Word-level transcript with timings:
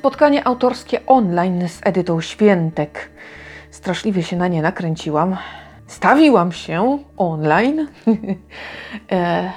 Spotkanie 0.00 0.46
autorskie 0.46 1.06
online 1.06 1.68
z 1.68 1.80
Edytą 1.84 2.20
Świętek. 2.20 3.10
Straszliwie 3.70 4.22
się 4.22 4.36
na 4.36 4.48
nie 4.48 4.62
nakręciłam. 4.62 5.36
Stawiłam 5.86 6.52
się 6.52 6.98
online. 7.16 7.88
e, 9.12 9.50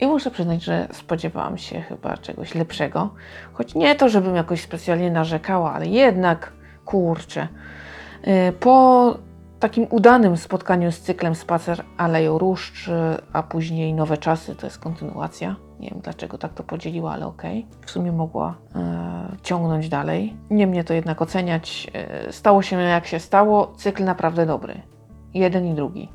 I 0.00 0.06
muszę 0.06 0.30
przyznać, 0.30 0.62
że 0.62 0.88
spodziewałam 0.92 1.58
się 1.58 1.80
chyba 1.80 2.16
czegoś 2.16 2.54
lepszego. 2.54 3.14
Choć 3.52 3.74
nie 3.74 3.94
to, 3.94 4.08
żebym 4.08 4.36
jakoś 4.36 4.60
specjalnie 4.60 5.10
narzekała, 5.10 5.72
ale 5.72 5.86
jednak 5.86 6.52
kurczę. 6.84 7.48
E, 8.22 8.52
po 8.52 9.18
takim 9.60 9.86
udanym 9.90 10.36
spotkaniu 10.36 10.92
z 10.92 11.00
cyklem 11.00 11.34
Spacer 11.34 11.84
Aleją 11.96 12.38
Róż, 12.38 12.90
a 13.32 13.42
później 13.42 13.94
Nowe 13.94 14.18
Czasy, 14.18 14.56
to 14.56 14.66
jest 14.66 14.78
kontynuacja. 14.78 15.56
Nie 15.80 15.90
wiem 15.90 16.00
dlaczego 16.00 16.38
tak 16.38 16.54
to 16.54 16.62
podzieliła, 16.62 17.12
ale 17.12 17.26
okej. 17.26 17.66
W 17.86 17.90
sumie 17.90 18.12
mogła 18.12 18.54
e, 18.74 19.36
ciągnąć 19.42 19.88
dalej. 19.88 20.36
Nie 20.50 20.66
mnie 20.66 20.84
to 20.84 20.94
jednak 20.94 21.22
oceniać. 21.22 21.90
E, 21.94 22.32
stało 22.32 22.62
się 22.62 22.80
jak 22.80 23.06
się 23.06 23.20
stało. 23.20 23.72
Cykl 23.76 24.04
naprawdę 24.04 24.46
dobry. 24.46 24.80
Jeden 25.34 25.66
i 25.66 25.74
drugi. 25.74 26.08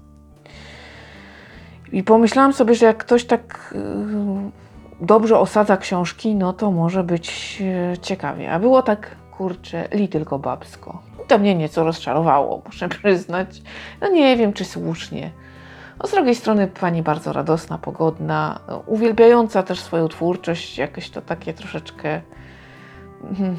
I 1.92 2.04
pomyślałam 2.04 2.54
sobie, 2.54 2.76
że 2.76 2.86
jak 2.86 2.98
ktoś 2.98 3.26
tak 3.26 3.76
e, 3.76 5.06
dobrze 5.06 5.40
osadza 5.40 5.78
książki, 5.78 6.36
no 6.36 6.54
to 6.54 6.72
może 6.72 7.04
być 7.04 7.64
ciekawie. 8.02 8.52
A 8.52 8.60
było 8.60 8.82
tak, 8.82 9.16
kurczę, 9.38 9.88
li 9.92 10.08
tylko 10.08 10.40
babsko. 10.40 11.02
To 11.28 11.38
mnie 11.38 11.56
nieco 11.56 11.84
rozczarowało, 11.84 12.62
muszę 12.66 12.90
przyznać. 12.90 13.62
No 14.02 14.10
nie 14.10 14.38
wiem, 14.38 14.54
czy 14.54 14.66
słusznie. 14.66 15.32
No 16.00 16.08
z 16.08 16.12
drugiej 16.12 16.36
strony 16.36 16.68
pani 16.68 17.04
bardzo 17.04 17.34
radosna, 17.34 17.78
pogodna, 17.78 18.60
uwielbiająca 18.86 19.64
też 19.64 19.80
swoją 19.80 20.08
twórczość, 20.08 20.78
jakieś 20.78 21.10
to 21.10 21.22
takie 21.22 21.54
troszeczkę. 21.54 22.22
mhm. 23.24 23.58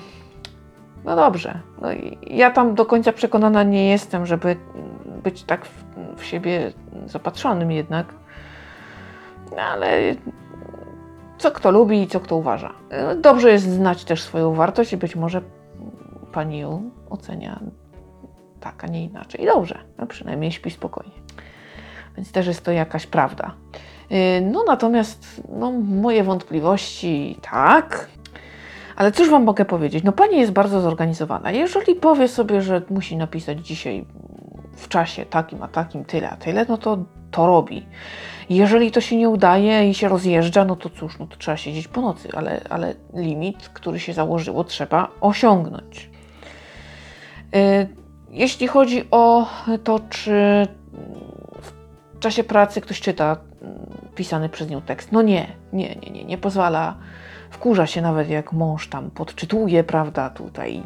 No 1.05 1.17
dobrze. 1.17 1.61
No 1.81 1.89
ja 2.27 2.51
tam 2.51 2.75
do 2.75 2.87
końca 2.87 3.13
przekonana 3.13 3.63
nie 3.63 3.89
jestem, 3.89 4.27
żeby 4.27 4.57
być 5.23 5.43
tak 5.43 5.67
w, 5.67 5.85
w 6.17 6.25
siebie 6.25 6.73
zapatrzonym 7.07 7.73
jednak. 7.73 8.15
No 9.57 9.63
ale 9.63 10.15
co 11.39 11.51
kto 11.51 11.71
lubi 11.71 12.03
i 12.03 12.07
co 12.07 12.21
kto 12.21 12.37
uważa. 12.37 12.73
Dobrze 13.17 13.51
jest 13.51 13.71
znać 13.71 14.05
też 14.05 14.23
swoją 14.23 14.55
wartość 14.55 14.93
i 14.93 14.97
być 14.97 15.17
może 15.17 15.43
pani 16.33 16.59
ją 16.59 16.91
ocenia 17.11 17.61
tak, 18.61 18.85
a 18.85 18.87
nie 18.87 19.05
inaczej. 19.05 19.43
I 19.43 19.47
dobrze, 19.47 19.79
no 19.99 20.07
przynajmniej 20.07 20.53
śpi 20.53 20.71
spokojnie. 20.71 21.20
Więc 22.17 22.33
też 22.33 22.47
jest 22.47 22.65
to 22.65 22.73
jakaś 22.73 23.07
prawda. 23.07 23.55
Yy, 24.11 24.19
No 24.41 24.65
natomiast 24.67 25.43
no, 25.49 25.73
moje 25.73 26.25
wątpliwości 26.25 27.39
tak. 27.51 28.09
Ale 28.97 29.13
cóż 29.13 29.31
Wam 29.31 29.45
mogę 29.45 29.65
powiedzieć? 29.65 30.05
No 30.05 30.13
Pani 30.13 30.39
jest 30.39 30.53
bardzo 30.53 30.81
zorganizowana. 30.81 31.51
Jeżeli 31.51 31.95
powie 31.95 32.29
sobie, 32.29 32.63
że 32.63 32.83
musi 32.91 33.17
napisać 33.17 33.67
dzisiaj 33.67 34.05
w 34.77 34.89
czasie 34.89 35.27
takim, 35.27 35.63
a 35.63 35.69
takim, 35.69 36.05
tyle, 36.05 36.31
a 36.31 36.37
tyle, 36.37 36.67
no 36.69 36.79
to 36.79 36.99
to 37.31 37.47
robi. 37.47 37.87
Jeżeli 38.51 38.91
to 38.91 39.01
się 39.01 39.17
nie 39.17 39.29
udaje 39.29 39.91
i 39.91 39.95
się 39.95 40.09
rozjeżdża, 40.09 40.65
no 40.65 40.77
to 40.77 40.91
cóż, 40.91 41.19
no 41.19 41.27
to 41.27 41.37
trzeba 41.37 41.57
siedzieć 41.57 41.89
po 41.89 42.01
nocy, 42.01 42.29
ale, 42.35 42.61
ale 42.71 42.95
limit, 43.15 43.69
który 43.69 44.01
się 44.01 44.13
założyło, 44.13 44.65
trzeba 44.65 45.09
osiągnąć. 45.21 46.11
Yy, 47.53 47.61
Jeśli 48.31 48.67
chodzi 48.67 49.05
o 49.11 49.47
to, 49.85 50.01
czy 50.11 50.67
w 52.21 52.23
czasie 52.23 52.45
pracy 52.45 52.81
ktoś 52.81 53.01
czyta 53.01 53.37
mm, 53.63 53.77
pisany 54.15 54.49
przez 54.49 54.71
nią 54.71 54.81
tekst. 54.81 55.13
No 55.13 55.23
nie, 55.23 55.47
nie, 55.73 55.95
nie, 55.95 56.11
nie, 56.11 56.25
nie 56.25 56.39
pozwala. 56.39 56.95
Wkurza 57.51 57.87
się 57.87 58.03
nawet 58.03 58.29
jak 58.29 58.53
mąż 58.53 58.89
tam 58.89 59.11
podczytuje, 59.11 59.85
prawda, 59.85 60.31
tutaj 60.31 60.83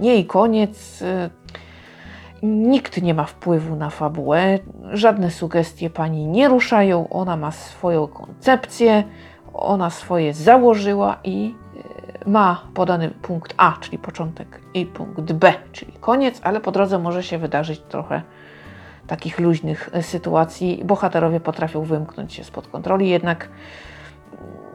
nie 0.00 0.16
i 0.16 0.24
koniec. 0.24 1.04
Nikt 2.42 3.02
nie 3.02 3.14
ma 3.14 3.24
wpływu 3.24 3.76
na 3.76 3.90
fabułę, 3.90 4.58
żadne 4.92 5.30
sugestie 5.30 5.90
pani 5.90 6.26
nie 6.26 6.48
ruszają, 6.48 7.08
ona 7.08 7.36
ma 7.36 7.50
swoją 7.50 8.06
koncepcję, 8.06 9.04
ona 9.54 9.90
swoje 9.90 10.34
założyła 10.34 11.16
i 11.24 11.54
y, 12.26 12.30
ma 12.30 12.62
podany 12.74 13.10
punkt 13.10 13.54
A, 13.56 13.76
czyli 13.80 13.98
początek, 13.98 14.60
i 14.74 14.86
punkt 14.86 15.32
B, 15.32 15.52
czyli 15.72 15.92
koniec, 15.92 16.40
ale 16.44 16.60
po 16.60 16.72
drodze 16.72 16.98
może 16.98 17.22
się 17.22 17.38
wydarzyć 17.38 17.80
trochę 17.80 18.22
takich 19.08 19.38
luźnych 19.38 19.90
e, 19.92 20.02
sytuacji. 20.02 20.82
Bohaterowie 20.84 21.40
potrafią 21.40 21.82
wymknąć 21.82 22.34
się 22.34 22.44
spod 22.44 22.68
kontroli, 22.68 23.08
jednak 23.08 23.48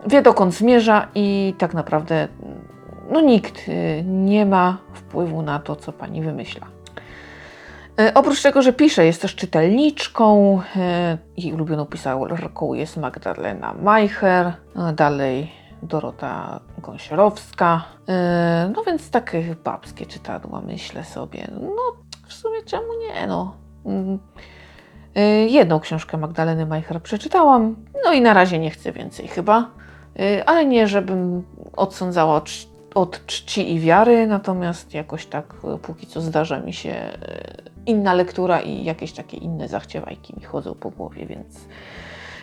wie 0.08 0.22
dokąd 0.22 0.54
zmierza 0.54 1.08
i 1.16 1.56
tak 1.58 1.74
naprawdę 1.74 2.28
no, 3.12 3.22
nikt 3.22 3.70
y, 3.70 4.04
nie 4.06 4.46
ma 4.46 4.78
wpływu 4.94 5.42
na 5.42 5.60
to, 5.60 5.76
co 5.76 5.92
pani 5.92 6.22
wymyśla. 6.22 6.68
E, 8.00 8.14
Oprócz 8.14 8.42
tego, 8.42 8.62
że 8.62 8.74
pisze, 8.74 9.06
jest 9.06 9.22
też 9.22 9.36
czytelniczką. 9.36 10.60
e, 10.76 11.18
Jej 11.38 11.54
ulubioną 11.54 11.86
pisarką 11.86 12.74
jest 12.74 12.98
Magdalena 12.98 13.74
Majcher, 13.74 14.54
dalej 14.96 15.52
Dorota 15.84 16.60
Gąsiorowska. 16.78 17.84
E, 18.10 18.72
No 18.76 18.84
więc 18.84 19.10
takie 19.10 19.56
babskie 19.64 20.06
czytadła, 20.06 20.62
myślę 20.62 21.04
sobie. 21.04 21.48
No 21.62 22.04
w 22.28 22.34
sumie 22.34 22.64
czemu 22.66 22.88
nie, 23.00 23.28
no. 23.28 23.56
Y, 23.86 25.50
Jedną 25.50 25.80
książkę 25.80 26.18
Magdaleny 26.18 26.66
Majcher 26.66 27.02
przeczytałam, 27.02 27.76
no 28.06 28.14
i 28.14 28.22
na 28.22 28.34
razie 28.34 28.60
nie 28.60 28.70
chcę 28.70 28.92
więcej 28.92 29.28
chyba, 29.28 29.72
Y, 30.20 30.46
ale 30.46 30.66
nie 30.66 30.88
żebym 30.88 31.44
odsądzała 31.76 32.36
od, 32.36 32.50
od 32.96 33.26
czci 33.26 33.74
i 33.74 33.80
wiary, 33.80 34.28
natomiast 34.28 34.94
jakoś 34.94 35.26
tak 35.26 35.54
y, 35.76 35.78
póki 35.78 36.08
co 36.08 36.22
zdarza 36.22 36.60
mi 36.60 36.74
się 36.74 36.96
inna 37.86 38.14
lektura 38.14 38.62
i 38.62 38.84
jakieś 38.84 39.12
takie 39.12 39.38
inne 39.38 39.68
zachciewajki 39.68 40.34
mi 40.38 40.44
chodzą 40.44 40.74
po 40.74 40.90
głowie, 40.90 41.26
więc 41.26 41.68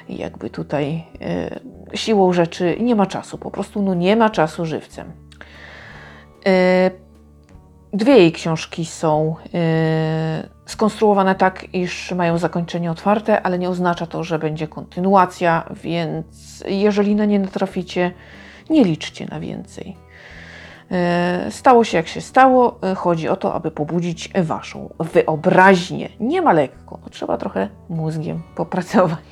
jakby 0.08 0.50
tutaj 0.50 1.04
siłą 1.94 2.32
rzeczy 2.32 2.76
nie 2.80 2.94
ma 2.94 3.06
czasu, 3.06 3.38
po 3.38 3.50
prostu 3.50 3.82
no 3.82 3.94
nie 3.94 4.16
ma 4.16 4.30
czasu 4.30 4.66
żywcem. 4.66 5.12
Dwie 7.92 8.16
jej 8.16 8.32
książki 8.32 8.84
są 8.84 9.36
y, 9.46 10.59
skonstruowane 10.70 11.34
tak, 11.34 11.74
iż 11.74 12.12
mają 12.12 12.38
zakończenie 12.38 12.90
otwarte, 12.90 13.42
ale 13.42 13.58
nie 13.58 13.68
oznacza 13.70 14.06
to, 14.06 14.24
że 14.24 14.38
będzie 14.38 14.68
kontynuacja, 14.68 15.64
więc 15.82 16.64
jeżeli 16.68 17.14
na 17.14 17.24
nie 17.24 17.38
natraficie, 17.38 18.12
nie 18.70 18.84
liczcie 18.84 19.26
na 19.26 19.40
więcej. 19.40 19.96
Y, 21.46 21.50
Stało 21.50 21.84
się 21.84 21.96
jak 21.96 22.08
się 22.08 22.20
stało. 22.20 22.78
Y, 22.92 22.94
Chodzi 22.94 23.28
o 23.28 23.36
to, 23.36 23.54
aby 23.54 23.70
pobudzić 23.70 24.30
Waszą 24.42 24.94
wyobraźnię. 24.98 26.08
Nie 26.20 26.42
ma 26.42 26.52
lekko, 26.52 26.98
no, 27.02 27.10
trzeba 27.10 27.36
trochę 27.36 27.68
mózgiem 27.88 28.42
popracować. 28.56 29.18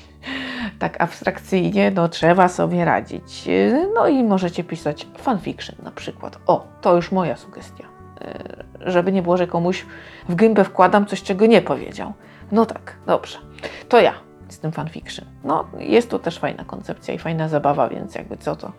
Tak 0.78 1.00
abstrakcyjnie, 1.00 1.90
no 1.90 2.08
trzeba 2.08 2.48
sobie 2.48 2.84
radzić. 2.84 3.44
Y, 3.48 3.88
No 3.94 4.08
i 4.08 4.24
możecie 4.24 4.64
pisać 4.64 5.06
fanfiction 5.18 5.76
na 5.82 5.90
przykład. 5.90 6.38
O, 6.46 6.66
to 6.80 6.96
już 6.96 7.12
moja 7.12 7.36
sugestia 7.36 7.97
żeby 8.80 9.12
nie 9.12 9.22
było, 9.22 9.36
że 9.36 9.46
komuś 9.46 9.86
w 10.28 10.34
gębę 10.34 10.64
wkładam 10.64 11.06
coś, 11.06 11.22
czego 11.22 11.46
nie 11.46 11.62
powiedział. 11.62 12.12
No 12.52 12.66
tak, 12.66 12.96
dobrze. 13.06 13.38
To 13.88 14.00
ja 14.00 14.14
z 14.48 14.58
tym 14.58 14.72
fanfiction. 14.72 15.26
No, 15.44 15.64
jest 15.78 16.10
to 16.10 16.18
też 16.18 16.38
fajna 16.38 16.64
koncepcja 16.64 17.14
i 17.14 17.18
fajna 17.18 17.48
zabawa, 17.48 17.88
więc 17.88 18.14
jakby 18.14 18.36
co 18.36 18.56
to 18.56 18.72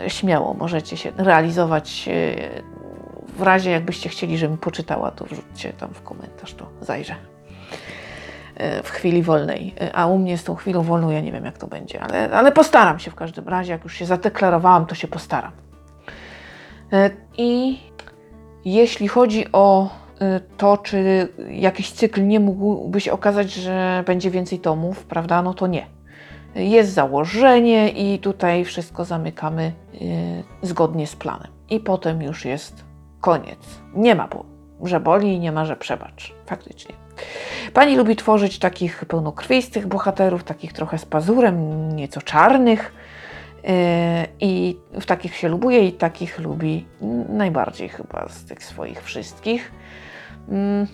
e, 0.00 0.10
śmiało 0.10 0.54
możecie 0.54 0.96
się 0.96 1.12
realizować. 1.16 2.08
e, 2.08 2.62
W 3.38 3.42
razie 3.42 3.70
jakbyście 3.70 4.08
chcieli, 4.08 4.38
żebym 4.38 4.58
poczytała, 4.58 5.10
to 5.10 5.24
wrzućcie 5.24 5.72
tam 5.72 5.94
w 5.94 6.02
komentarz, 6.02 6.54
to 6.54 6.66
zajrzę 6.80 7.14
e, 8.56 8.82
w 8.82 8.90
chwili 8.90 9.22
wolnej. 9.22 9.74
E, 9.80 9.96
A 9.96 10.06
u 10.06 10.18
mnie 10.18 10.38
z 10.38 10.44
tą 10.44 10.54
chwilą 10.54 10.82
wolną 10.82 11.10
ja 11.10 11.20
nie 11.20 11.32
wiem, 11.32 11.44
jak 11.44 11.58
to 11.58 11.66
będzie, 11.66 12.00
ale, 12.02 12.30
ale 12.30 12.52
postaram 12.52 12.98
się 12.98 13.10
w 13.10 13.14
każdym 13.14 13.48
razie. 13.48 13.72
Jak 13.72 13.84
już 13.84 13.94
się 13.94 14.06
zadeklarowałam, 14.06 14.86
to 14.86 14.94
się 14.94 15.08
postaram. 15.08 15.52
E, 16.92 17.10
I 17.38 17.78
jeśli 18.72 19.08
chodzi 19.08 19.46
o 19.52 19.86
y, 19.86 20.40
to, 20.56 20.76
czy 20.76 21.28
jakiś 21.50 21.92
cykl 21.92 22.26
nie 22.26 22.40
mógłby 22.40 23.00
się 23.00 23.12
okazać, 23.12 23.52
że 23.52 24.04
będzie 24.06 24.30
więcej 24.30 24.58
tomów, 24.58 25.04
prawda? 25.04 25.42
No 25.42 25.54
to 25.54 25.66
nie. 25.66 25.86
Jest 26.54 26.92
założenie 26.92 27.88
i 27.88 28.18
tutaj 28.18 28.64
wszystko 28.64 29.04
zamykamy 29.04 29.72
y, 29.94 30.42
zgodnie 30.62 31.06
z 31.06 31.16
planem. 31.16 31.48
I 31.70 31.80
potem 31.80 32.22
już 32.22 32.44
jest 32.44 32.84
koniec. 33.20 33.58
Nie 33.94 34.14
ma, 34.14 34.28
bo, 34.28 34.44
że 34.82 35.00
boli 35.00 35.40
nie 35.40 35.52
ma, 35.52 35.64
że 35.64 35.76
przebacz. 35.76 36.34
Faktycznie. 36.46 36.94
Pani 37.74 37.96
lubi 37.96 38.16
tworzyć 38.16 38.58
takich 38.58 39.04
pełnokrwistych 39.04 39.86
bohaterów, 39.86 40.44
takich 40.44 40.72
trochę 40.72 40.98
z 40.98 41.04
pazurem, 41.04 41.88
nieco 41.96 42.22
czarnych. 42.22 42.92
Yy, 43.68 43.74
I 44.40 44.76
w 45.00 45.06
takich 45.06 45.34
się 45.36 45.48
lubuje 45.48 45.88
i 45.88 45.92
takich 45.92 46.38
lubi 46.38 46.86
najbardziej 47.28 47.88
chyba 47.88 48.28
z 48.28 48.44
tych 48.44 48.64
swoich 48.64 49.02
wszystkich. 49.02 49.72
Mm, 50.48 50.86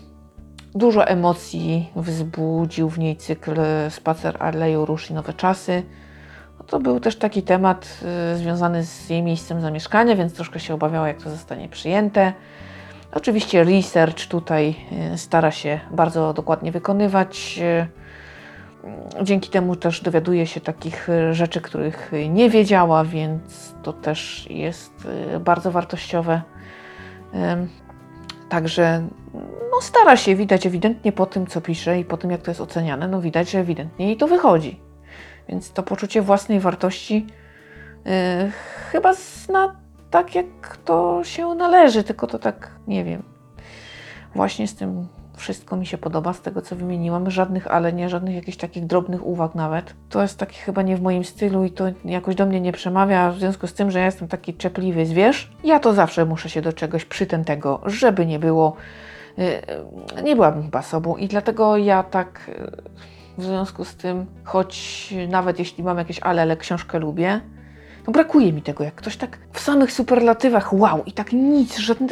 Dużo 0.75 1.07
emocji 1.07 1.91
wzbudził 1.97 2.89
w 2.89 2.99
niej 2.99 3.17
cykl 3.17 3.55
Spacer 3.91 4.37
Aleją 4.39 4.85
Róż 4.85 5.11
i 5.11 5.15
Nowe 5.15 5.33
Czasy. 5.33 5.83
to 6.67 6.81
był 6.81 7.01
też 7.01 7.17
taki 7.17 7.43
temat 7.43 8.01
y, 8.33 8.37
związany 8.37 8.85
z 8.85 9.11
jej 9.11 9.23
miejscem 9.23 9.61
zamieszkania, 9.61 10.17
więc 10.17 10.35
troszkę 10.35 10.61
się 10.61 10.75
obawiała, 10.75 11.09
jak 11.09 11.23
to 11.23 11.31
zostanie 11.31 11.69
przyjęte. 11.69 12.33
Oczywiście 13.13 13.65
research 13.65 14.27
tutaj 14.27 14.77
y, 15.15 15.19
stara 15.19 15.51
się 15.51 15.81
bardzo 15.91 16.33
dokładnie 16.33 16.73
wykonywać. 16.73 17.61
Dzięki 19.23 19.51
temu 19.51 19.77
też 19.77 20.01
dowiaduje 20.01 20.47
się 20.47 20.61
takich 20.61 21.09
y, 21.09 21.35
rzeczy, 21.35 21.61
których 21.61 22.13
nie 22.29 22.51
wiedziała, 22.51 23.05
więc 23.05 23.75
to 23.83 23.93
też 23.93 24.47
jest 24.51 24.93
y, 25.37 25.41
bardzo 25.41 25.71
wartościowe. 25.71 26.43
Także 28.49 29.09
no, 29.73 29.81
stara 29.81 30.17
się, 30.17 30.37
widać 30.37 30.67
ewidentnie 30.67 31.13
po 31.13 31.27
tym, 31.27 31.47
co 31.47 31.61
pisze 31.61 31.99
i 31.99 32.05
po 32.05 32.17
tym, 32.17 32.31
jak 32.31 32.43
to 32.43 32.51
jest 32.51 32.61
oceniane, 32.61 33.09
no 33.09 33.21
widać, 33.21 33.51
że 33.51 33.59
ewidentnie 33.59 34.07
jej 34.07 34.17
to 34.17 34.27
wychodzi. 34.27 34.81
Więc 35.49 35.73
to 35.73 35.83
poczucie 35.83 36.23
własnej 36.23 36.61
wartości 36.61 37.27
yy, 38.05 38.13
chyba 38.93 39.15
zna 39.15 39.77
tak, 40.11 40.35
jak 40.35 40.77
to 40.85 41.25
się 41.25 41.55
należy, 41.55 42.05
tylko 42.05 42.27
to 42.27 42.39
tak, 42.39 42.71
nie 42.87 43.05
wiem. 43.05 43.23
Właśnie 44.35 44.69
z 44.69 44.75
tym 44.75 45.09
wszystko 45.37 45.77
mi 45.77 45.87
się 45.87 45.99
podoba, 45.99 46.33
z 46.33 46.41
tego, 46.41 46.63
co 46.63 46.77
wymieniłam. 46.77 47.31
Żadnych 47.31 47.67
ale 47.67 47.93
nie, 47.93 48.09
żadnych 48.09 48.35
jakichś 48.35 48.57
takich 48.57 48.87
drobnych 48.87 49.27
uwag 49.27 49.55
nawet. 49.55 49.95
To 50.09 50.23
jest 50.23 50.39
takie 50.39 50.57
chyba 50.57 50.83
nie 50.83 50.97
w 50.97 51.03
moim 51.03 51.25
stylu 51.25 51.65
i 51.65 51.71
to 51.71 51.85
jakoś 52.05 52.35
do 52.35 52.47
mnie 52.47 52.61
nie 52.61 52.73
przemawia, 52.73 53.31
w 53.31 53.39
związku 53.39 53.67
z 53.67 53.75
tym, 53.75 53.91
że 53.91 53.99
ja 53.99 54.05
jestem 54.05 54.29
taki 54.29 54.55
czepliwy 54.55 55.07
zwierz. 55.07 55.51
Ja 55.65 55.81
to 55.81 55.95
zawsze 55.95 56.25
muszę 56.25 56.49
się 56.49 56.63
do 56.63 56.73
czegoś 56.73 57.05
przytętego, 57.05 57.81
żeby 57.87 58.27
nie 58.27 58.39
było 58.39 58.77
yy, 59.37 60.23
nie 60.23 60.35
byłabym 60.35 60.63
chyba 60.63 60.83
sobą 60.83 61.17
i 61.17 61.29
dlatego 61.29 61.77
ja 61.77 62.03
tak 62.03 62.41
yy, 62.49 62.83
w 63.39 63.45
związku 63.45 63.85
z 63.85 63.97
tym, 63.97 64.27
choć 64.45 65.15
nawet 65.29 65.59
jeśli 65.59 65.85
mam 65.85 65.99
jakieś 65.99 66.21
ale, 66.21 66.43
ale 66.43 66.57
książkę 66.57 66.99
lubię, 66.99 67.41
no 68.07 68.13
brakuje 68.13 68.53
mi 68.53 68.63
tego, 68.63 68.85
jak 68.85 68.95
ktoś 68.95 69.17
tak 69.17 69.39
w 69.53 69.61
samych 69.61 69.93
superlatywach, 69.93 70.73
wow, 70.73 71.03
i 71.07 71.13
tak 71.13 71.33
nic, 71.33 71.79
żadne, 71.79 72.09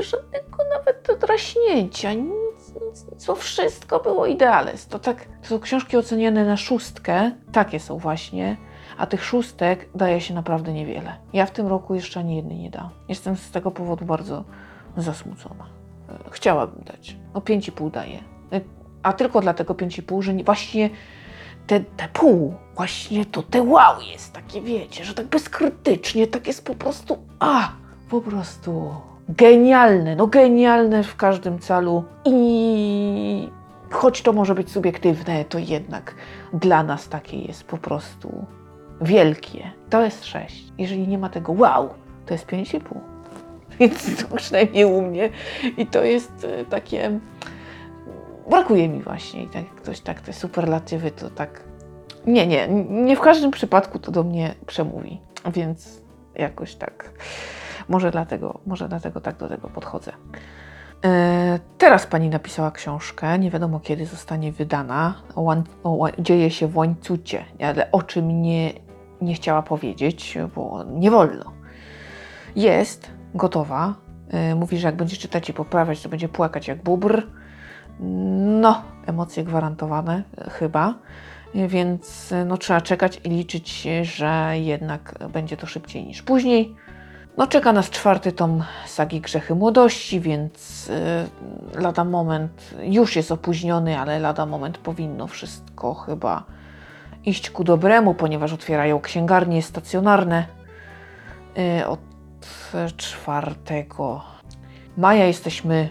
żadnego 0.00 0.58
nawet 0.74 1.20
draśnięcia, 1.20 2.12
to 3.26 3.34
wszystko 3.34 4.00
było 4.00 4.26
idealne. 4.26 4.72
To 4.88 4.98
tak, 4.98 5.24
to 5.42 5.48
są 5.48 5.60
książki 5.60 5.96
oceniane 5.96 6.44
na 6.44 6.56
szóstkę, 6.56 7.30
takie 7.52 7.80
są 7.80 7.98
właśnie, 7.98 8.56
a 8.98 9.06
tych 9.06 9.24
szóstek 9.24 9.88
daje 9.94 10.20
się 10.20 10.34
naprawdę 10.34 10.72
niewiele. 10.72 11.16
Ja 11.32 11.46
w 11.46 11.50
tym 11.50 11.66
roku 11.66 11.94
jeszcze 11.94 12.20
ani 12.20 12.36
jednej 12.36 12.58
nie 12.58 12.70
dam. 12.70 12.88
Jestem 13.08 13.36
z 13.36 13.50
tego 13.50 13.70
powodu 13.70 14.04
bardzo 14.04 14.44
zasmucona. 14.96 15.66
Chciałabym 16.30 16.84
dać. 16.84 17.16
No 17.34 17.40
5,5 17.40 17.90
daję. 17.90 18.18
A 19.02 19.12
tylko 19.12 19.40
dlatego 19.40 19.74
5,5, 19.74 20.22
że 20.22 20.34
nie, 20.34 20.44
właśnie 20.44 20.90
te, 21.66 21.80
te 21.80 22.08
pół, 22.08 22.54
właśnie 22.76 23.26
to 23.26 23.42
te 23.42 23.62
wow 23.62 24.00
jest 24.00 24.32
takie, 24.32 24.60
wiecie, 24.60 25.04
że 25.04 25.14
tak 25.14 25.26
bezkrytycznie, 25.26 26.26
tak 26.26 26.46
jest 26.46 26.64
po 26.64 26.74
prostu, 26.74 27.18
a, 27.38 27.72
po 28.10 28.20
prostu 28.20 28.94
genialne, 29.28 30.16
no 30.16 30.26
genialne 30.26 31.02
w 31.02 31.16
każdym 31.16 31.58
calu 31.58 32.04
i 32.24 33.48
choć 33.90 34.22
to 34.22 34.32
może 34.32 34.54
być 34.54 34.70
subiektywne, 34.70 35.44
to 35.44 35.58
jednak 35.58 36.14
dla 36.52 36.82
nas 36.82 37.08
takie 37.08 37.38
jest 37.38 37.64
po 37.64 37.78
prostu 37.78 38.46
wielkie. 39.00 39.70
To 39.90 40.04
jest 40.04 40.24
6. 40.24 40.64
Jeżeli 40.78 41.08
nie 41.08 41.18
ma 41.18 41.28
tego 41.28 41.52
wow, 41.52 41.88
to 42.26 42.34
jest 42.34 42.46
5,5. 42.46 42.80
Więc 43.80 44.24
to 44.24 44.36
przynajmniej 44.36 44.84
u 44.84 45.02
mnie 45.02 45.30
i 45.76 45.86
to 45.86 46.04
jest 46.04 46.44
y, 46.44 46.64
takie 46.70 47.20
brakuje 48.50 48.88
mi 48.88 49.02
właśnie 49.02 49.42
i 49.42 49.48
tak 49.48 49.64
ktoś 49.64 50.00
tak 50.00 50.20
te 50.20 50.32
superlatywy 50.32 51.10
to 51.10 51.30
tak 51.30 51.60
nie, 52.26 52.46
nie, 52.46 52.68
nie 52.88 53.16
w 53.16 53.20
każdym 53.20 53.50
przypadku 53.50 53.98
to 53.98 54.12
do 54.12 54.22
mnie 54.22 54.54
przemówi, 54.66 55.20
więc 55.52 56.02
jakoś 56.34 56.74
tak 56.74 57.10
może 57.88 58.10
dlatego, 58.10 58.60
może 58.66 58.88
dlatego 58.88 59.20
tak 59.20 59.36
do 59.36 59.48
tego 59.48 59.68
podchodzę. 59.68 60.12
E, 61.04 61.58
teraz 61.78 62.06
pani 62.06 62.28
napisała 62.28 62.70
książkę, 62.70 63.38
nie 63.38 63.50
wiadomo 63.50 63.80
kiedy 63.80 64.06
zostanie 64.06 64.52
wydana, 64.52 65.14
o, 65.34 65.56
o, 65.84 66.08
dzieje 66.18 66.50
się 66.50 66.66
w 66.66 66.76
łańcucie, 66.76 67.44
ale 67.60 67.90
o 67.92 68.02
czym 68.02 68.42
nie, 68.42 68.72
nie 69.20 69.34
chciała 69.34 69.62
powiedzieć, 69.62 70.38
bo 70.54 70.84
nie 70.84 71.10
wolno. 71.10 71.52
Jest 72.56 73.10
gotowa, 73.34 73.94
e, 74.28 74.54
mówi, 74.54 74.78
że 74.78 74.88
jak 74.88 74.96
będzie 74.96 75.16
czytać 75.16 75.48
i 75.48 75.52
poprawiać, 75.52 76.02
to 76.02 76.08
będzie 76.08 76.28
płakać 76.28 76.68
jak 76.68 76.82
bubr, 76.82 77.26
no, 78.60 78.82
emocje 79.06 79.44
gwarantowane 79.44 80.22
chyba, 80.50 80.94
więc 81.54 82.34
no, 82.46 82.56
trzeba 82.56 82.80
czekać 82.80 83.20
i 83.24 83.28
liczyć, 83.28 83.88
że 84.02 84.52
jednak 84.54 85.14
będzie 85.32 85.56
to 85.56 85.66
szybciej 85.66 86.06
niż 86.06 86.22
później. 86.22 86.76
No, 87.36 87.46
czeka 87.46 87.72
nas 87.72 87.90
czwarty 87.90 88.32
tom 88.32 88.64
sagi 88.86 89.20
Grzechy 89.20 89.54
Młodości, 89.54 90.20
więc 90.20 90.86
yy, 91.74 91.80
lada 91.82 92.04
moment 92.04 92.74
już 92.82 93.16
jest 93.16 93.32
opóźniony, 93.32 93.98
ale 93.98 94.18
lada 94.18 94.46
moment 94.46 94.78
powinno 94.78 95.26
wszystko 95.26 95.94
chyba 95.94 96.44
iść 97.24 97.50
ku 97.50 97.64
dobremu, 97.64 98.14
ponieważ 98.14 98.52
otwierają 98.52 99.00
księgarnie 99.00 99.62
stacjonarne. 99.62 100.46
Yy, 101.56 101.86
od 101.86 102.00
4 102.96 103.54
maja 104.96 105.26
jesteśmy 105.26 105.90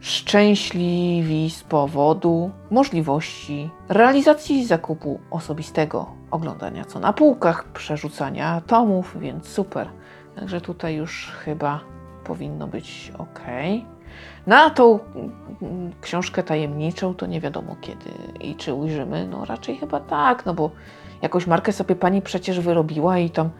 szczęśliwi 0.00 1.50
z 1.50 1.62
powodu 1.62 2.50
możliwości 2.70 3.70
realizacji 3.88 4.66
zakupu 4.66 5.20
osobistego, 5.30 6.06
oglądania 6.30 6.84
co 6.84 7.00
na 7.00 7.12
półkach, 7.12 7.64
przerzucania 7.64 8.60
tomów, 8.66 9.16
więc 9.20 9.48
super. 9.48 9.88
Także 10.36 10.60
tutaj 10.60 10.94
już 10.94 11.32
chyba 11.44 11.80
powinno 12.24 12.66
być 12.66 13.12
ok. 13.18 13.40
Na 14.46 14.70
tą 14.70 14.98
książkę 16.00 16.42
tajemniczą 16.42 17.14
to 17.14 17.26
nie 17.26 17.40
wiadomo 17.40 17.76
kiedy 17.80 18.10
i 18.40 18.54
czy 18.54 18.74
ujrzymy. 18.74 19.28
No 19.28 19.44
raczej 19.44 19.76
chyba 19.76 20.00
tak, 20.00 20.46
no 20.46 20.54
bo 20.54 20.70
jakąś 21.22 21.46
markę 21.46 21.72
sobie 21.72 21.96
pani 21.96 22.22
przecież 22.22 22.60
wyrobiła 22.60 23.18
i 23.18 23.30
tam 23.30 23.50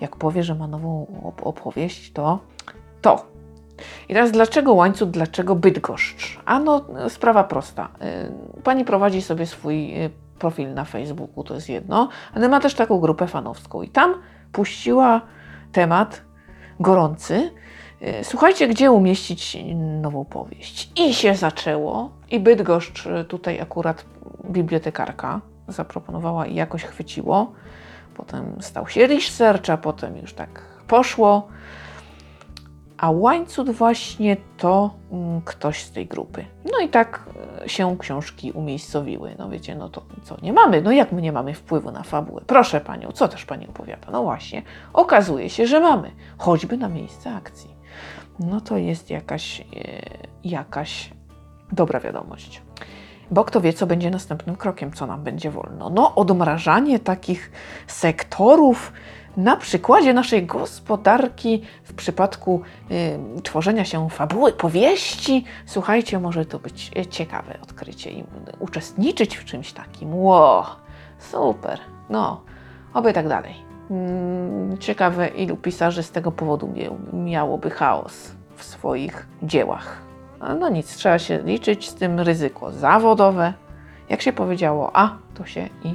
jak 0.00 0.16
powie, 0.16 0.42
że 0.42 0.54
ma 0.54 0.66
nową 0.66 1.06
opowieść, 1.42 2.12
to 2.12 2.38
to 3.02 3.32
i 4.08 4.14
teraz 4.14 4.30
dlaczego 4.30 4.74
łańcuch, 4.74 5.10
dlaczego 5.10 5.54
Bydgoszcz? 5.54 6.40
A 6.44 6.58
no, 6.58 6.84
sprawa 7.08 7.44
prosta. 7.44 7.88
Y, 8.58 8.62
pani 8.62 8.84
prowadzi 8.84 9.22
sobie 9.22 9.46
swój 9.46 10.04
y, 10.04 10.10
profil 10.38 10.74
na 10.74 10.84
Facebooku, 10.84 11.44
to 11.44 11.54
jest 11.54 11.68
jedno, 11.68 12.08
ale 12.34 12.48
ma 12.48 12.60
też 12.60 12.74
taką 12.74 13.00
grupę 13.00 13.26
fanowską 13.26 13.82
i 13.82 13.88
tam 13.88 14.14
puściła 14.52 15.20
temat 15.72 16.22
gorący. 16.80 17.50
Y, 18.02 18.24
słuchajcie, 18.24 18.68
gdzie 18.68 18.90
umieścić 18.90 19.58
nową 20.00 20.24
powieść. 20.24 20.92
I 20.96 21.14
się 21.14 21.34
zaczęło. 21.34 22.10
I 22.30 22.40
Bydgoszcz, 22.40 23.08
tutaj 23.28 23.60
akurat 23.60 24.04
bibliotekarka 24.44 25.40
zaproponowała 25.68 26.46
i 26.46 26.54
jakoś 26.54 26.84
chwyciło. 26.84 27.52
Potem 28.16 28.56
stał 28.60 28.88
się 28.88 29.06
research, 29.06 29.70
a 29.70 29.76
potem 29.76 30.16
już 30.16 30.34
tak 30.34 30.62
poszło 30.88 31.48
a 33.02 33.10
łańcuch 33.10 33.70
właśnie 33.70 34.36
to 34.56 34.90
mm, 35.12 35.40
ktoś 35.44 35.82
z 35.82 35.90
tej 35.90 36.06
grupy. 36.06 36.44
No 36.72 36.78
i 36.78 36.88
tak 36.88 37.20
e, 37.64 37.68
się 37.68 37.98
książki 37.98 38.52
umiejscowiły. 38.52 39.34
No 39.38 39.48
wiecie, 39.48 39.74
no 39.74 39.88
to 39.88 40.02
co, 40.22 40.36
nie 40.42 40.52
mamy? 40.52 40.82
No 40.82 40.92
jak 40.92 41.12
my 41.12 41.22
nie 41.22 41.32
mamy 41.32 41.54
wpływu 41.54 41.90
na 41.90 42.02
fabułę? 42.02 42.42
Proszę 42.46 42.80
Panią, 42.80 43.12
co 43.12 43.28
też 43.28 43.44
Pani 43.44 43.68
opowiada? 43.68 44.08
No 44.12 44.22
właśnie, 44.22 44.62
okazuje 44.92 45.50
się, 45.50 45.66
że 45.66 45.80
mamy, 45.80 46.10
choćby 46.38 46.76
na 46.76 46.88
miejsce 46.88 47.34
akcji. 47.34 47.70
No 48.38 48.60
to 48.60 48.76
jest 48.76 49.10
jakaś, 49.10 49.60
e, 49.60 49.64
jakaś 50.44 51.10
dobra 51.72 52.00
wiadomość. 52.00 52.62
Bo 53.30 53.44
kto 53.44 53.60
wie, 53.60 53.72
co 53.72 53.86
będzie 53.86 54.10
następnym 54.10 54.56
krokiem, 54.56 54.92
co 54.92 55.06
nam 55.06 55.22
będzie 55.22 55.50
wolno. 55.50 55.90
No, 55.90 56.14
odmrażanie 56.14 56.98
takich 56.98 57.52
sektorów, 57.86 58.92
na 59.36 59.56
przykładzie 59.56 60.14
naszej 60.14 60.46
gospodarki 60.46 61.62
w 61.84 61.94
przypadku 61.94 62.62
y, 62.90 63.42
tworzenia 63.42 63.84
się 63.84 64.10
fabuły, 64.10 64.52
powieści. 64.52 65.44
Słuchajcie, 65.66 66.18
może 66.18 66.46
to 66.46 66.58
być 66.58 66.90
ciekawe 67.10 67.58
odkrycie 67.62 68.10
i 68.10 68.24
uczestniczyć 68.58 69.36
w 69.36 69.44
czymś 69.44 69.72
takim. 69.72 70.14
Ło, 70.14 70.66
super. 71.18 71.78
No, 72.10 72.40
oby 72.94 73.12
tak 73.12 73.28
dalej. 73.28 73.54
Mm, 73.90 74.78
ciekawe, 74.78 75.28
ilu 75.28 75.56
pisarzy 75.56 76.02
z 76.02 76.10
tego 76.10 76.32
powodu 76.32 76.74
miałoby 77.12 77.70
chaos 77.70 78.32
w 78.56 78.64
swoich 78.64 79.26
dziełach. 79.42 80.02
No 80.60 80.68
nic, 80.68 80.96
trzeba 80.96 81.18
się 81.18 81.42
liczyć 81.44 81.88
z 81.88 81.94
tym 81.94 82.20
ryzyko 82.20 82.72
zawodowe. 82.72 83.52
Jak 84.08 84.22
się 84.22 84.32
powiedziało 84.32 84.90
A, 84.94 85.16
to 85.34 85.46
się 85.46 85.68
i 85.84 85.94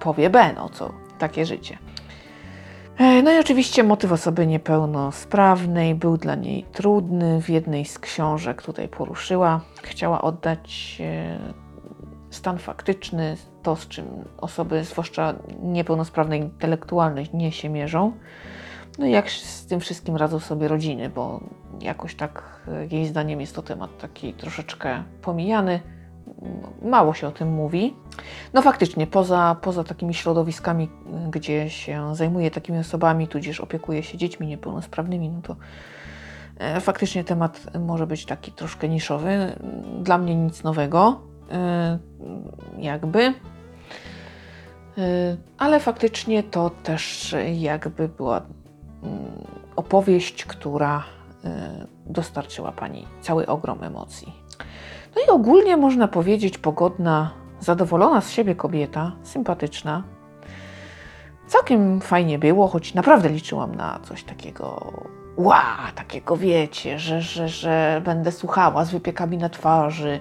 powie 0.00 0.30
B, 0.30 0.52
no 0.56 0.68
co, 0.68 0.92
takie 1.18 1.46
życie. 1.46 1.78
E, 2.98 3.22
no 3.22 3.32
i 3.32 3.38
oczywiście 3.38 3.84
motyw 3.84 4.12
osoby 4.12 4.46
niepełnosprawnej 4.46 5.94
był 5.94 6.16
dla 6.16 6.34
niej 6.34 6.64
trudny. 6.72 7.42
W 7.42 7.48
jednej 7.48 7.84
z 7.84 7.98
książek 7.98 8.62
tutaj 8.62 8.88
poruszyła. 8.88 9.60
Chciała 9.82 10.22
oddać 10.22 10.98
stan 12.30 12.58
faktyczny, 12.58 13.36
to 13.62 13.76
z 13.76 13.88
czym 13.88 14.06
osoby, 14.38 14.84
zwłaszcza 14.84 15.34
niepełnosprawne 15.62 16.36
intelektualne, 16.36 17.22
nie 17.34 17.52
się 17.52 17.68
mierzą. 17.68 18.12
No 18.98 19.06
i 19.06 19.10
jak 19.10 19.30
z 19.30 19.66
tym 19.66 19.80
wszystkim 19.80 20.16
radzą 20.16 20.38
sobie 20.38 20.68
rodziny, 20.68 21.08
bo 21.08 21.40
jakoś 21.80 22.14
tak 22.14 22.60
e, 22.68 22.86
jej 22.86 23.06
zdaniem 23.06 23.40
jest 23.40 23.54
to 23.54 23.62
temat 23.62 23.98
taki 23.98 24.34
troszeczkę 24.34 25.02
pomijany. 25.22 25.80
Mało 26.82 27.14
się 27.14 27.28
o 27.28 27.30
tym 27.30 27.48
mówi. 27.48 27.94
No 28.54 28.62
faktycznie, 28.62 29.06
poza, 29.06 29.56
poza 29.62 29.84
takimi 29.84 30.14
środowiskami, 30.14 30.84
y, 30.84 31.30
gdzie 31.30 31.70
się 31.70 32.16
zajmuje 32.16 32.50
takimi 32.50 32.78
osobami, 32.78 33.28
tudzież 33.28 33.60
opiekuje 33.60 34.02
się 34.02 34.18
dziećmi 34.18 34.46
niepełnosprawnymi, 34.46 35.28
no 35.28 35.42
to 35.42 35.56
e, 36.58 36.80
faktycznie 36.80 37.24
temat 37.24 37.60
może 37.80 38.06
być 38.06 38.26
taki 38.26 38.52
troszkę 38.52 38.88
niszowy. 38.88 39.56
Dla 40.02 40.18
mnie 40.18 40.34
nic 40.34 40.62
nowego, 40.62 41.20
e, 41.50 41.98
jakby. 42.78 43.22
E, 43.22 43.34
Ale 45.58 45.80
faktycznie 45.80 46.42
to 46.42 46.70
też 46.70 47.34
jakby 47.54 48.08
była 48.08 48.42
mm, 49.02 49.24
opowieść, 49.76 50.44
która 50.44 51.04
dostarczyła 52.06 52.72
Pani 52.72 53.06
cały 53.20 53.46
ogrom 53.46 53.84
emocji. 53.84 54.32
No 55.16 55.22
i 55.26 55.30
ogólnie 55.30 55.76
można 55.76 56.08
powiedzieć 56.08 56.58
pogodna, 56.58 57.30
zadowolona 57.60 58.20
z 58.20 58.30
siebie 58.30 58.54
kobieta, 58.54 59.12
sympatyczna. 59.22 60.02
Całkiem 61.46 62.00
fajnie 62.00 62.38
było, 62.38 62.68
choć 62.68 62.94
naprawdę 62.94 63.28
liczyłam 63.28 63.74
na 63.74 64.00
coś 64.02 64.24
takiego, 64.24 64.92
ła, 65.36 65.64
takiego 65.94 66.36
wiecie, 66.36 66.98
że, 66.98 67.22
że, 67.22 67.48
że 67.48 68.02
będę 68.04 68.32
słuchała 68.32 68.84
z 68.84 68.90
wypiekami 68.90 69.38
na 69.38 69.48
twarzy 69.48 70.20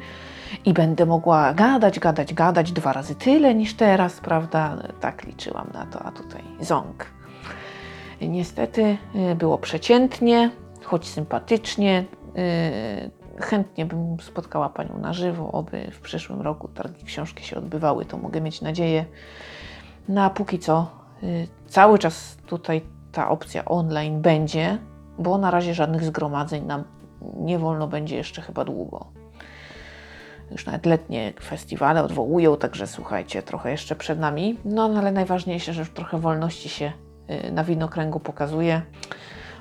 i 0.65 0.73
będę 0.73 1.05
mogła 1.05 1.53
gadać, 1.53 1.99
gadać, 1.99 2.33
gadać 2.33 2.71
dwa 2.71 2.93
razy 2.93 3.15
tyle 3.15 3.55
niż 3.55 3.73
teraz, 3.73 4.19
prawda? 4.19 4.77
Tak 4.99 5.23
liczyłam 5.23 5.67
na 5.73 5.85
to, 5.85 6.03
a 6.03 6.11
tutaj 6.11 6.43
ząg. 6.59 7.05
Niestety 8.21 8.97
y, 9.31 9.35
było 9.35 9.57
przeciętnie, 9.57 10.51
choć 10.83 11.07
sympatycznie. 11.07 12.05
Chętnie 13.39 13.85
bym 13.85 14.17
spotkała 14.19 14.69
Panią 14.69 14.99
na 14.99 15.13
żywo, 15.13 15.51
oby 15.51 15.91
w 15.91 15.99
przyszłym 15.99 16.41
roku 16.41 16.67
targi 16.67 17.05
książki 17.05 17.43
się 17.43 17.57
odbywały, 17.57 18.05
to 18.05 18.17
mogę 18.17 18.41
mieć 18.41 18.61
nadzieję. 18.61 19.05
No 20.09 20.23
a 20.23 20.29
póki 20.29 20.59
co 20.59 20.91
y, 21.23 21.47
cały 21.67 21.99
czas 21.99 22.37
tutaj 22.47 22.81
ta 23.11 23.29
opcja 23.29 23.65
online 23.65 24.21
będzie, 24.21 24.77
bo 25.19 25.37
na 25.37 25.51
razie 25.51 25.73
żadnych 25.73 26.03
zgromadzeń 26.03 26.65
nam 26.65 26.83
nie 27.21 27.59
wolno 27.59 27.87
będzie 27.87 28.15
jeszcze 28.15 28.41
chyba 28.41 28.65
długo. 28.65 29.05
Już 30.51 30.65
nawet 30.65 30.85
letnie 30.85 31.33
festiwale 31.43 32.03
odwołują, 32.03 32.57
także 32.57 32.87
słuchajcie, 32.87 33.43
trochę 33.43 33.71
jeszcze 33.71 33.95
przed 33.95 34.19
nami. 34.19 34.57
No 34.65 34.83
ale 34.97 35.11
najważniejsze, 35.11 35.73
że 35.73 35.81
już 35.81 35.89
trochę 35.89 36.19
wolności 36.19 36.69
się 36.69 36.91
y, 37.29 37.51
na 37.51 37.63
widnokręgu 37.63 38.19
pokazuje. 38.19 38.81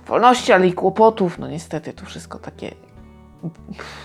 Wolności, 0.07 0.53
ale 0.53 0.67
i 0.67 0.73
kłopotów. 0.73 1.39
No 1.39 1.49
niestety 1.49 1.93
to 1.93 2.07
wszystko 2.07 2.39
takie 2.39 2.75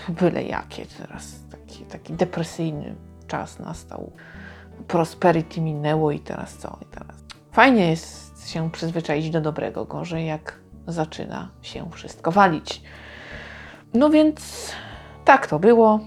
byle 0.08 0.42
jakie 0.42 0.86
teraz. 0.86 1.34
Taki, 1.50 1.84
taki 1.84 2.12
depresyjny 2.12 2.94
czas 3.26 3.58
nastał. 3.58 4.12
Prosperity 4.88 5.60
minęło 5.60 6.10
i 6.10 6.20
teraz 6.20 6.56
co? 6.56 6.78
I 6.82 6.84
teraz. 6.84 7.16
Fajnie 7.52 7.90
jest 7.90 8.48
się 8.50 8.70
przyzwyczaić 8.70 9.30
do 9.30 9.40
dobrego, 9.40 9.84
gorzej 9.84 10.26
jak 10.26 10.58
zaczyna 10.86 11.50
się 11.62 11.90
wszystko 11.90 12.32
walić. 12.32 12.82
No 13.94 14.10
więc 14.10 14.70
tak 15.24 15.46
to 15.46 15.58
było. 15.58 16.00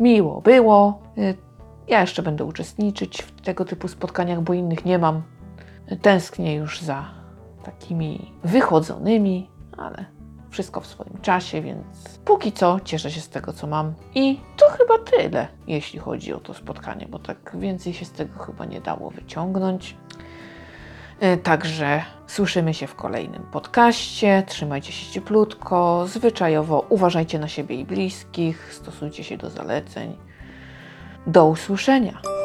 Miło 0.00 0.40
było. 0.40 1.02
Y, 1.18 1.34
Ja 1.88 2.00
jeszcze 2.00 2.22
będę 2.22 2.44
uczestniczyć 2.44 3.22
w 3.22 3.40
tego 3.40 3.64
typu 3.64 3.88
spotkaniach, 3.88 4.40
bo 4.40 4.54
innych 4.54 4.84
nie 4.84 4.98
mam. 4.98 5.22
Tęsknię 6.02 6.54
już 6.54 6.80
za 6.80 7.04
takimi 7.64 8.32
wychodzonymi, 8.44 9.50
ale 9.76 10.04
wszystko 10.50 10.80
w 10.80 10.86
swoim 10.86 11.18
czasie, 11.22 11.62
więc 11.62 12.18
póki 12.24 12.52
co 12.52 12.80
cieszę 12.84 13.10
się 13.10 13.20
z 13.20 13.28
tego, 13.28 13.52
co 13.52 13.66
mam. 13.66 13.94
I 14.14 14.40
to 14.56 14.66
chyba 14.70 14.98
tyle, 14.98 15.48
jeśli 15.66 15.98
chodzi 15.98 16.32
o 16.32 16.40
to 16.40 16.54
spotkanie, 16.54 17.06
bo 17.08 17.18
tak 17.18 17.56
więcej 17.58 17.94
się 17.94 18.04
z 18.04 18.12
tego 18.12 18.38
chyba 18.38 18.64
nie 18.64 18.80
dało 18.80 19.10
wyciągnąć. 19.10 19.96
E, 21.20 21.36
Także 21.36 22.02
słyszymy 22.26 22.74
się 22.74 22.86
w 22.86 22.94
kolejnym 22.94 23.42
podcaście. 23.42 24.42
Trzymajcie 24.46 24.92
się 24.92 25.12
cieplutko, 25.12 26.04
zwyczajowo 26.06 26.86
uważajcie 26.88 27.38
na 27.38 27.48
siebie 27.48 27.76
i 27.76 27.84
bliskich, 27.84 28.74
stosujcie 28.74 29.24
się 29.24 29.36
do 29.36 29.50
zaleceń. 29.50 30.16
Do 31.26 31.46
usłyszenia. 31.46 32.37